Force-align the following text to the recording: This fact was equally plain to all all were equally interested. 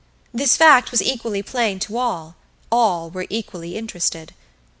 This 0.33 0.57
fact 0.57 0.89
was 0.89 1.03
equally 1.03 1.43
plain 1.43 1.77
to 1.81 1.95
all 1.95 2.35
all 2.71 3.11
were 3.11 3.27
equally 3.29 3.77
interested. 3.77 4.33